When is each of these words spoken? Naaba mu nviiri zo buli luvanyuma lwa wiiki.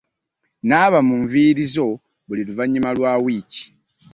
Naaba 0.69 0.99
mu 1.07 1.15
nviiri 1.23 1.63
zo 1.73 1.87
buli 2.27 2.41
luvanyuma 2.47 2.89
lwa 2.97 3.13
wiiki. 3.23 3.63